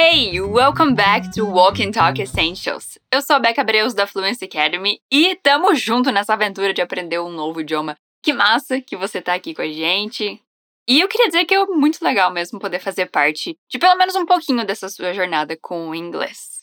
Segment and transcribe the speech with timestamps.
[0.00, 3.00] Hey, welcome back to Walk and Talk Essentials.
[3.12, 7.18] Eu sou a Becca Breus da Fluency Academy e tamo junto nessa aventura de aprender
[7.18, 7.96] um novo idioma.
[8.22, 10.40] Que massa que você tá aqui com a gente.
[10.88, 14.14] E eu queria dizer que é muito legal mesmo poder fazer parte de pelo menos
[14.14, 16.60] um pouquinho dessa sua jornada com o inglês.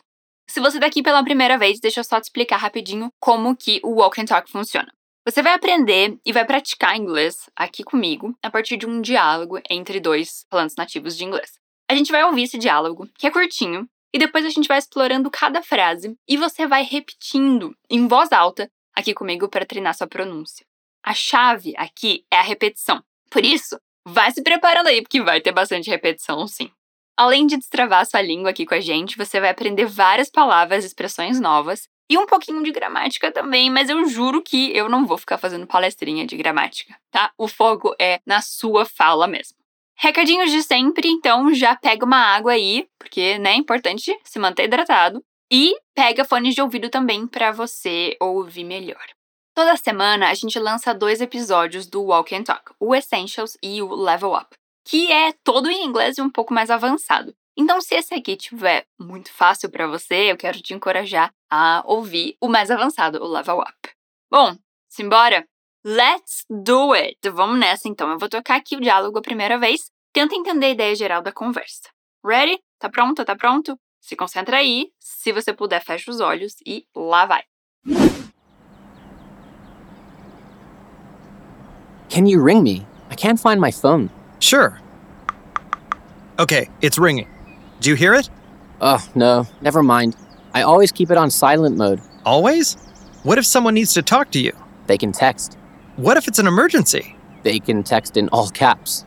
[0.50, 3.82] Se você tá aqui pela primeira vez, deixa eu só te explicar rapidinho como que
[3.83, 4.89] o Walk and Talk funciona.
[5.28, 10.00] Você vai aprender e vai praticar inglês aqui comigo a partir de um diálogo entre
[10.00, 11.64] dois falantes nativos de inglês.
[11.88, 15.30] A gente vai ouvir esse diálogo, que é curtinho, e depois a gente vai explorando
[15.30, 20.66] cada frase e você vai repetindo em voz alta aqui comigo para treinar sua pronúncia.
[21.04, 23.04] A chave aqui é a repetição.
[23.29, 26.71] Por isso, vai se preparando aí, porque vai ter bastante repetição, sim.
[27.18, 31.40] Além de destravar sua língua aqui com a gente, você vai aprender várias palavras expressões
[31.40, 35.38] novas e um pouquinho de gramática também, mas eu juro que eu não vou ficar
[35.38, 37.31] fazendo palestrinha de gramática, tá?
[37.38, 39.58] O foco é na sua fala mesmo.
[39.98, 44.66] Recadinhos de sempre, então já pega uma água aí, porque né, é importante se manter
[44.66, 45.24] hidratado.
[45.52, 49.06] E pega fones de ouvido também para você ouvir melhor.
[49.56, 53.94] Toda semana a gente lança dois episódios do Walk and Talk, o Essentials e o
[53.94, 54.48] Level Up,
[54.86, 57.34] que é todo em inglês e um pouco mais avançado.
[57.58, 62.36] Então, se esse aqui tiver muito fácil para você, eu quero te encorajar a ouvir
[62.42, 63.94] o mais avançado, o Level Up.
[64.30, 64.58] Bom,
[64.90, 65.48] simbora?
[65.88, 67.19] Let's do it!
[67.31, 68.09] Vamos nessa então.
[68.09, 69.91] Eu vou tocar aqui o diálogo a primeira vez.
[70.11, 71.91] Tenta entender a ideia geral da conversa.
[72.25, 72.58] Ready?
[72.80, 73.23] Tá pronto?
[73.23, 73.78] Tá pronto?
[74.02, 74.88] Se concentra aí.
[75.00, 77.44] Se você puder, fecha os olhos e lá vai.
[82.09, 82.88] Can you ring me?
[83.11, 84.09] I can't find my phone.
[84.39, 84.81] Sure.
[86.39, 87.28] Okay, it's ringing.
[87.80, 88.28] Do you hear it?
[88.81, 90.16] Oh, no, never mind.
[90.52, 92.02] I always keep it on silent mode.
[92.25, 92.75] Always?
[93.22, 94.52] What if someone needs to talk to you?
[94.88, 95.59] They can text.
[95.98, 97.16] What if it's an emergency?
[97.44, 99.06] They can text in all caps.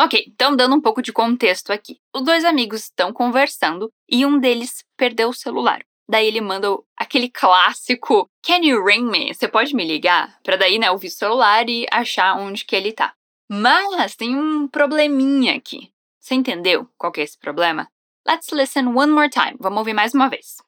[0.00, 1.98] Ok, então dando um pouco de contexto aqui.
[2.14, 5.80] Os dois amigos estão conversando e um deles perdeu o celular.
[6.08, 9.34] Daí ele manda aquele clássico Can you ring me?
[9.34, 10.38] Você pode me ligar?
[10.44, 13.12] Pra daí, né, ouvir o celular e achar onde que ele tá.
[13.50, 15.92] Mas tem um probleminha aqui.
[16.20, 17.88] Você entendeu qual que é esse problema?
[18.24, 19.56] Let's listen one more time.
[19.58, 20.58] Vamos ouvir mais uma vez.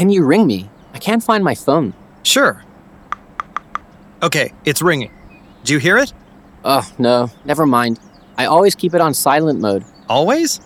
[0.00, 0.70] Can you ring me?
[0.94, 1.92] I can't find my phone.
[2.22, 2.64] Sure.
[4.22, 5.12] Okay, it's ringing.
[5.62, 6.14] Do you hear it?
[6.64, 8.00] Oh, no, never mind.
[8.38, 9.84] I always keep it on silent mode.
[10.08, 10.56] Always?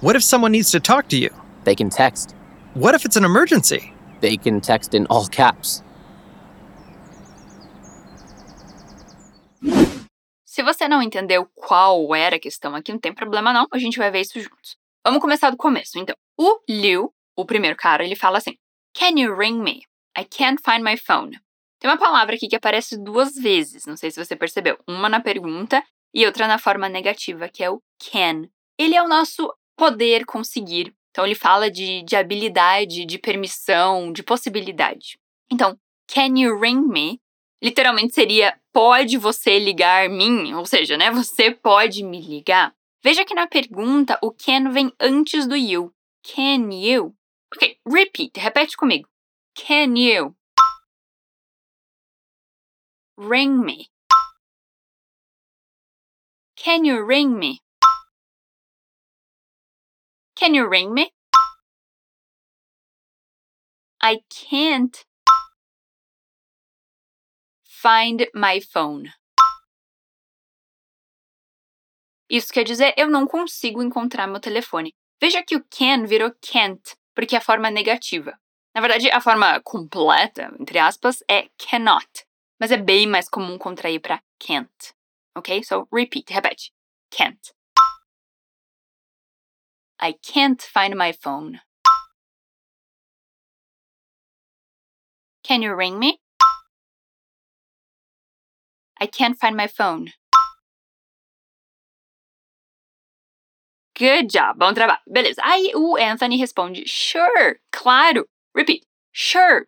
[0.00, 1.30] What if someone needs to talk to you?
[1.64, 2.36] They can text.
[2.74, 3.92] What if it's an emergency?
[4.20, 5.82] They can text in all caps.
[10.44, 13.98] Se você não entendeu qual era a questão aqui, não tem problema não, a gente
[13.98, 14.76] vai ver isso juntos.
[15.04, 16.14] Vamos começar do começo, então.
[16.38, 18.56] O Liu, o primeiro cara, ele fala assim:
[18.94, 19.82] Can you ring me?
[20.16, 21.40] I can't find my phone.
[21.80, 24.78] Tem uma palavra aqui que aparece duas vezes, não sei se você percebeu.
[24.88, 25.82] Uma na pergunta
[26.14, 28.48] e outra na forma negativa, que é o can.
[28.78, 30.94] Ele é o nosso poder conseguir.
[31.10, 35.18] Então, ele fala de, de habilidade, de permissão, de possibilidade.
[35.50, 37.20] Então, can you ring me?
[37.62, 40.54] Literalmente seria pode você ligar mim?
[40.54, 41.10] Ou seja, né?
[41.10, 42.72] Você pode me ligar?
[43.02, 45.92] Veja que na pergunta o can vem antes do you.
[46.22, 47.14] Can you?
[47.54, 49.08] Ok, repeat, repete comigo.
[49.54, 50.34] Can you
[53.16, 53.90] ring me?
[56.56, 57.60] Can you ring me?
[60.34, 61.12] Can you ring me?
[64.00, 65.04] I can't
[67.64, 69.12] find my phone.
[72.28, 74.92] Isso quer dizer eu não consigo encontrar meu telefone.
[75.20, 78.38] Veja que o can virou can't, porque a forma negativa.
[78.74, 82.26] Na verdade, a forma completa, entre aspas, é cannot,
[82.60, 84.94] mas é bem mais comum contrair para can't.
[85.36, 85.62] Ok?
[85.64, 86.72] So repeat, repete.
[87.10, 87.54] Can't.
[90.00, 91.60] I can't find my phone.
[95.44, 96.18] Can you ring me?
[99.00, 100.12] I can't find my phone.
[103.96, 105.00] Good job, bom trabalho.
[105.06, 105.40] Beleza.
[105.44, 108.26] Aí o Anthony responde: Sure, claro.
[108.56, 108.82] Repeat:
[109.12, 109.66] Sure.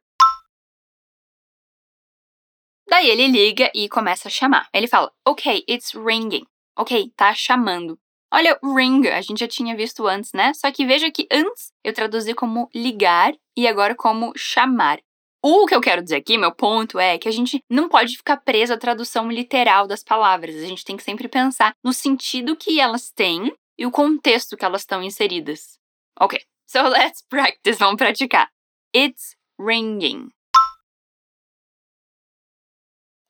[2.89, 4.69] Daí ele liga e começa a chamar.
[4.75, 6.45] Ele fala: Ok, it's ringing.
[6.77, 7.97] Ok, tá chamando.
[8.33, 10.53] Olha, ring, a gente já tinha visto antes, né?
[10.55, 14.99] Só que veja que antes eu traduzi como ligar e agora como chamar.
[15.41, 18.39] O que eu quero dizer aqui, meu ponto é que a gente não pode ficar
[18.39, 20.57] preso à tradução literal das palavras.
[20.57, 24.65] A gente tem que sempre pensar no sentido que elas têm e o contexto que
[24.65, 25.79] elas estão inseridas.
[26.19, 28.51] Ok, so let's practice, vamos praticar.
[28.95, 30.31] It's ringing.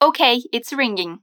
[0.02, 1.20] Okay, it's ringing.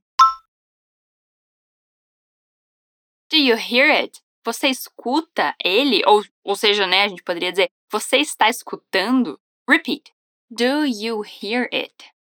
[3.30, 4.22] Do you hear it?
[4.46, 6.04] Você escuta ele?
[6.06, 9.40] Ou, ou seja, né, a gente poderia dizer, você está escutando?
[9.68, 10.14] Repeat.
[10.52, 12.13] Do you hear it?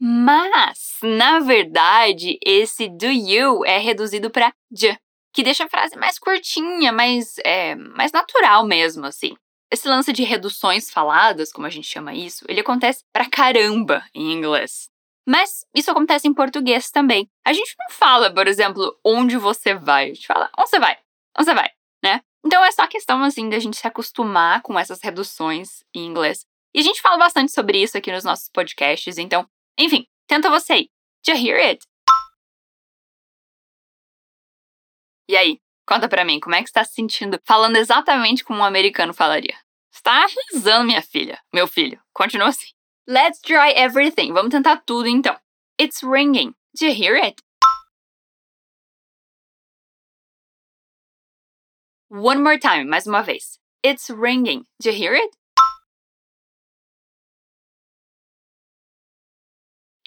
[0.00, 4.98] Mas, na verdade, esse do you é reduzido para j,
[5.32, 9.36] que deixa a frase mais curtinha, mais, é, mais natural mesmo, assim.
[9.70, 14.32] Esse lance de reduções faladas, como a gente chama isso, ele acontece pra caramba em
[14.32, 14.88] inglês.
[15.28, 17.28] Mas isso acontece em português também.
[17.44, 20.06] A gente não fala, por exemplo, onde você vai.
[20.06, 20.96] A gente fala, onde você vai?
[21.38, 21.68] Onde você vai,
[22.02, 22.20] né?
[22.44, 26.46] Então é só questão, assim, da gente se acostumar com essas reduções em inglês.
[26.74, 29.46] E a gente fala bastante sobre isso aqui nos nossos podcasts, então
[29.80, 30.90] enfim, tenta você aí.
[31.26, 31.86] You hear it?
[35.28, 38.60] E aí, conta pra mim, como é que você tá se sentindo falando exatamente como
[38.60, 39.56] um americano falaria?
[39.92, 42.02] Está arrasando, minha filha, meu filho.
[42.12, 42.68] Continua assim.
[43.08, 44.32] Let's try everything.
[44.32, 45.38] Vamos tentar tudo então.
[45.80, 46.54] It's ringing.
[46.74, 47.42] Did you hear it?
[52.10, 53.58] One more time, mais uma vez.
[53.84, 54.66] It's ringing.
[54.80, 55.39] Did you hear it?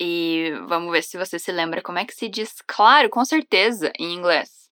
[0.05, 3.89] E vamos ver se você se lembra como é que se diz claro, com certeza,
[3.97, 4.69] em inglês.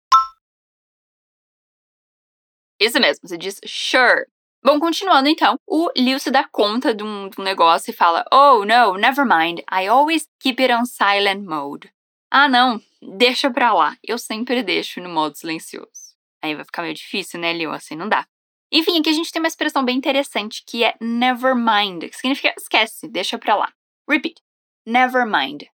[2.79, 4.27] Isso mesmo, se diz sure.
[4.63, 8.23] Bom, continuando então, o Liu se dá conta de um, de um negócio e fala:
[8.31, 11.91] Oh, no, never mind, I always keep it on silent mode.
[12.29, 12.79] Ah, não,
[13.17, 16.15] deixa pra lá, eu sempre deixo no modo silencioso.
[16.43, 17.71] Aí vai ficar meio difícil, né, Liu?
[17.71, 18.27] Assim não dá.
[18.71, 22.53] Enfim, aqui a gente tem uma expressão bem interessante que é never mind, que significa
[22.55, 23.73] esquece, deixa pra lá.
[24.07, 24.44] Repeat.
[24.85, 25.65] Never mind.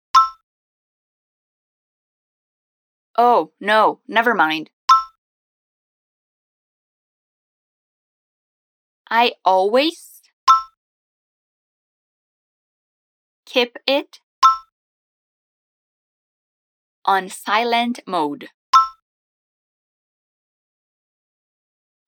[3.17, 4.69] Oh, no, never mind.
[9.09, 10.21] I always
[13.45, 14.19] keep it
[17.03, 18.47] on silent mode.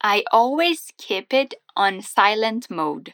[0.01, 3.13] I always keep it on silent mode.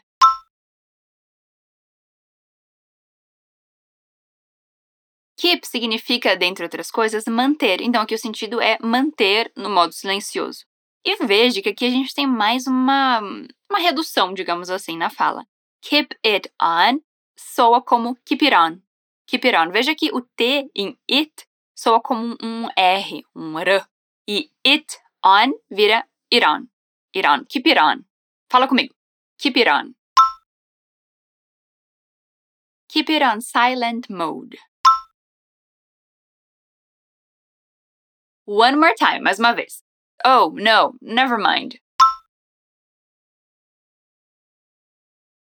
[5.40, 7.80] Keep significa, dentre outras coisas, manter.
[7.80, 10.66] Então, aqui o sentido é manter no modo silencioso.
[11.02, 15.46] E veja que aqui a gente tem mais uma, uma redução, digamos assim, na fala.
[15.80, 17.00] Keep it on
[17.38, 18.82] soa como keep it on.
[19.26, 19.72] Keep it on.
[19.72, 21.32] Veja que o T em it
[21.74, 23.82] soa como um R, um R.
[24.28, 26.68] E it on vira it on.
[27.16, 27.46] It on.
[27.48, 28.04] Keep it on.
[28.52, 28.94] Fala comigo.
[29.38, 29.94] Keep it on.
[32.90, 34.58] Keep it on silent mode.
[38.50, 39.84] One more time, mais uma vez.
[40.24, 41.78] Oh, no, never mind.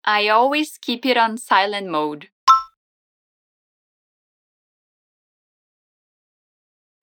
[0.04, 2.32] I always keep it on silent mode.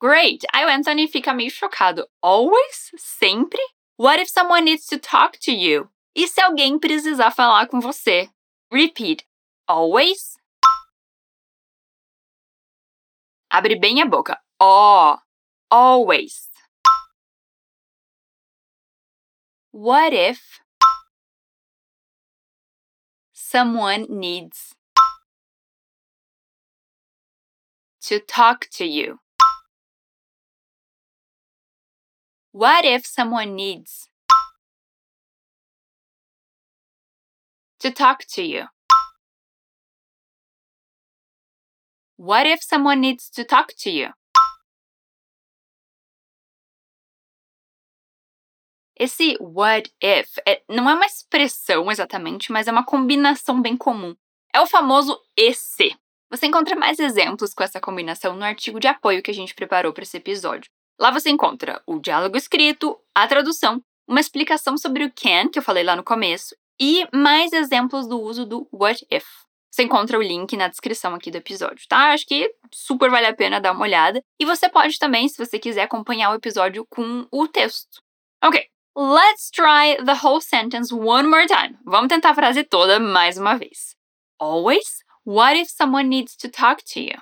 [0.01, 0.45] Great!
[0.53, 2.09] Aí o Anthony fica meio chocado.
[2.21, 2.91] Always?
[2.97, 3.63] Sempre?
[3.97, 5.89] What if someone needs to talk to you?
[6.17, 8.29] E se alguém precisar falar com você?
[8.73, 9.25] Repeat.
[9.69, 10.37] Always?
[13.49, 14.37] Abre bem a boca.
[14.61, 15.17] Oh
[15.73, 16.51] always.
[19.71, 20.61] What if
[23.33, 24.75] someone needs
[28.03, 29.21] to talk to you?
[32.53, 34.11] What if someone needs
[37.81, 38.67] to talk to you?
[42.19, 44.11] What if someone needs to talk to you?
[49.03, 54.15] Esse what if é, não é uma expressão exatamente, mas é uma combinação bem comum.
[54.55, 55.93] É o famoso e se.
[56.31, 59.93] Você encontra mais exemplos com essa combinação no artigo de apoio que a gente preparou
[59.93, 60.71] para esse episódio.
[61.01, 65.65] Lá você encontra o diálogo escrito, a tradução, uma explicação sobre o can, que eu
[65.65, 69.27] falei lá no começo, e mais exemplos do uso do what if.
[69.69, 72.13] Você encontra o link na descrição aqui do episódio, tá?
[72.13, 74.23] Acho que super vale a pena dar uma olhada.
[74.39, 78.01] E você pode também, se você quiser, acompanhar o episódio com o texto.
[78.45, 81.79] Ok, Let's try the whole sentence one more time.
[81.87, 83.97] Vamos tentar a frase toda mais uma vez.
[84.39, 85.03] Always?
[85.25, 87.17] What if someone needs to talk to you?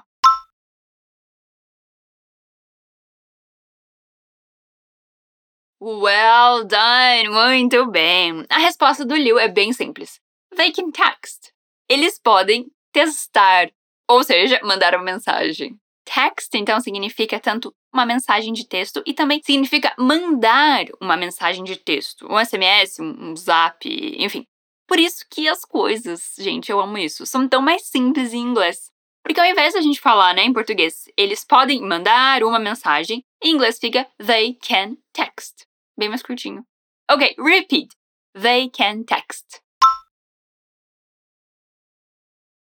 [5.79, 7.31] Well done!
[7.31, 8.45] Muito bem!
[8.51, 10.21] A resposta do Liu é bem simples.
[10.57, 11.53] They can text.
[11.89, 13.71] Eles podem testar,
[14.09, 15.79] ou seja, mandar uma mensagem.
[16.05, 21.77] Text, então, significa tanto uma mensagem de texto e também significa mandar uma mensagem de
[21.77, 23.87] texto, um SMS, um zap,
[24.19, 24.45] enfim.
[24.89, 28.91] Por isso que as coisas, gente, eu amo isso, são tão mais simples em inglês.
[29.23, 33.53] Porque ao invés da gente falar, né, em português, eles podem mandar uma mensagem, em
[33.53, 35.65] inglês fica they can text.
[35.97, 36.65] Bem mais curtinho.
[37.11, 37.95] Ok, repeat.
[38.35, 39.61] They can text.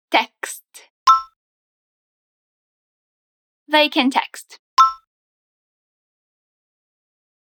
[0.10, 0.87] Text.
[3.70, 4.60] They can text.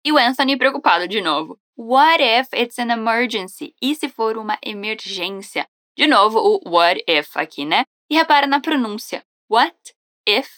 [0.04, 1.60] E o Anthony preocupado de novo.
[1.76, 3.74] What if it's an emergency?
[3.82, 5.68] E se for uma emergência?
[5.96, 7.84] De novo, o what if aqui, né?
[8.08, 9.22] E repara na pronúncia.
[9.50, 9.94] What
[10.26, 10.48] if?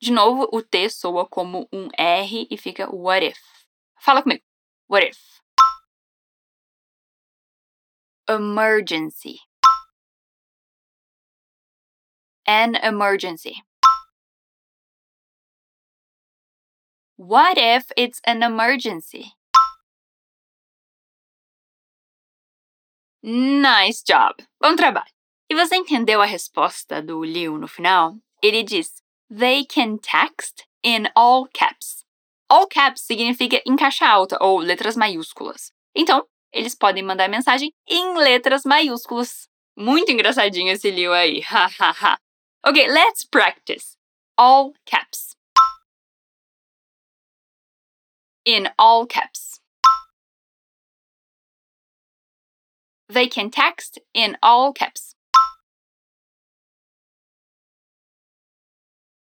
[0.00, 3.38] De novo, o T soa como um R e fica what if.
[4.00, 4.42] Fala comigo.
[4.88, 5.18] What if?
[8.28, 9.40] Emergency.
[12.46, 13.64] An emergency.
[17.24, 19.34] What if it's an emergency?
[23.22, 24.42] Nice job!
[24.60, 25.06] Bom trabalho!
[25.48, 28.16] E você entendeu a resposta do Liu no final?
[28.42, 29.00] Ele diz:
[29.30, 32.04] They can text in all caps.
[32.50, 35.70] All caps significa em caixa alta ou letras maiúsculas.
[35.94, 39.48] Então, eles podem mandar mensagem em letras maiúsculas.
[39.76, 41.38] Muito engraçadinho esse Liu aí.
[41.46, 42.18] Hahaha.
[42.66, 43.96] ok, let's practice.
[44.36, 45.31] All caps.
[48.44, 49.60] In all caps.
[53.08, 55.14] They can text in all caps.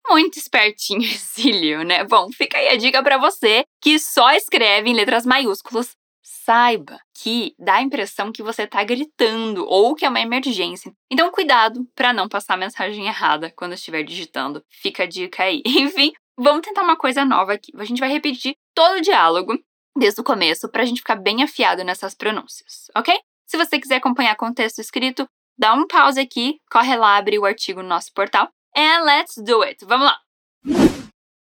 [0.08, 2.04] Muito espertinho Leo, né?
[2.04, 5.96] Bom, fica aí a dica para você que só escreve em letras maiúsculas.
[6.22, 10.92] Saiba que dá a impressão que você tá gritando ou que é uma emergência.
[11.10, 14.64] Então, cuidado para não passar a mensagem errada quando estiver digitando.
[14.68, 15.62] Fica a dica aí.
[15.66, 16.12] Enfim,
[16.42, 17.70] Vamos tentar uma coisa nova aqui.
[17.76, 19.62] A gente vai repetir todo o diálogo
[19.94, 23.14] desde o começo para a gente ficar bem afiado nessas pronúncias, ok?
[23.46, 27.38] Se você quiser acompanhar com o texto escrito, dá um pause aqui, corre lá, abre
[27.38, 28.48] o artigo no nosso portal.
[28.74, 29.84] And let's do it!
[29.84, 30.18] Vamos lá!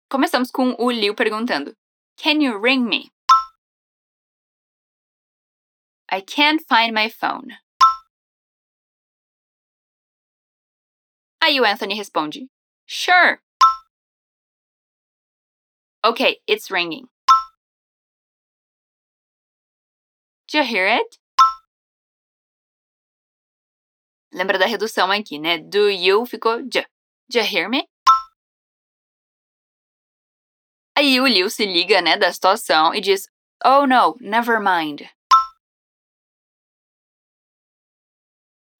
[0.09, 1.75] Começamos com o Liu perguntando:
[2.17, 3.11] Can you ring me?
[6.11, 7.55] I can't find my phone.
[11.43, 12.49] Aí o Anthony responde:
[12.87, 13.37] Sure.
[16.03, 17.07] Okay, it's ringing.
[20.51, 21.19] Do you hear it?
[24.33, 25.57] Lembra da redução aqui, né?
[25.57, 26.85] Do you ficou j.
[27.29, 27.87] Do you hear me?
[30.97, 33.27] Aí o Liu se liga, né, da situação e diz:
[33.63, 35.09] Oh no, never mind.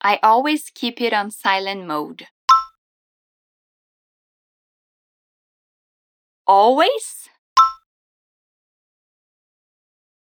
[0.03, 2.27] I always keep it on silent mode.
[6.49, 7.29] always?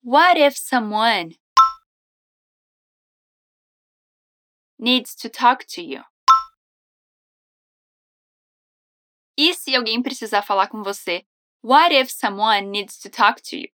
[0.07, 1.33] What if someone
[4.79, 6.01] needs to talk to you?
[9.37, 11.25] E se alguém precisar falar com você?
[11.61, 13.67] What if someone needs to talk to you?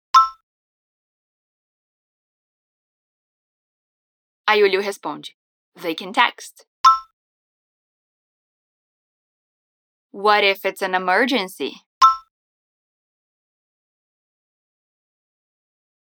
[4.48, 5.36] Aí o Liu responde:
[5.82, 6.66] They can text.
[10.14, 11.74] What if it's an emergency?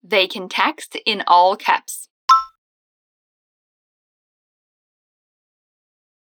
[0.09, 2.07] They can text in all caps.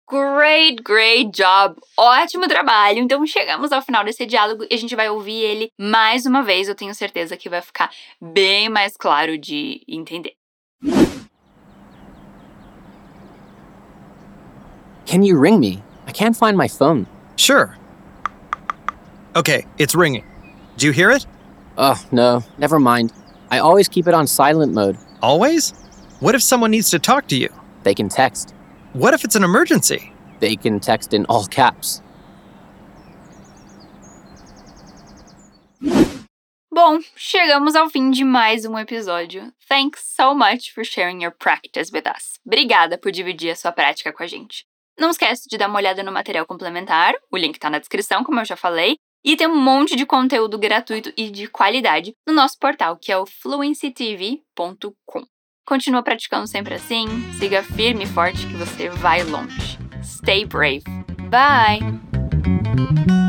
[0.09, 1.79] Great, great job!
[1.99, 3.01] Ótimo trabalho!
[3.01, 6.69] Então chegamos ao final desse diálogo e a gente vai ouvir ele mais uma vez.
[6.69, 7.91] Eu tenho certeza que vai ficar
[8.21, 10.35] bem mais claro de entender.
[15.07, 15.83] Can you ring me?
[16.07, 17.07] I can't find my phone.
[17.37, 17.77] Sure.
[19.35, 20.25] Okay, it's ringing.
[20.79, 21.27] Do you hear it?
[21.77, 23.13] Oh, no, never mind.
[23.51, 24.99] I always keep it on silent mode.
[25.23, 25.73] Always?
[26.21, 27.49] What if someone needs to talk to you?
[27.85, 28.55] They can text.
[28.93, 30.13] What if it's an emergency?
[30.41, 32.03] They can text in all caps.
[36.73, 39.53] Bom, chegamos ao fim de mais um episódio.
[39.67, 42.39] Thanks so much for sharing your practice with us.
[42.47, 44.67] Obrigada por dividir a sua prática com a gente.
[44.99, 48.41] Não esquece de dar uma olhada no material complementar, o link está na descrição, como
[48.41, 48.97] eu já falei,
[49.27, 53.19] e tem um monte de conteúdo gratuito e de qualidade no nosso portal, que é
[53.19, 55.25] o fluencytv.com.
[55.67, 57.07] Continua praticando sempre assim,
[57.37, 59.77] siga firme e forte que você vai longe.
[60.01, 60.85] Stay brave.
[61.29, 63.26] Bye!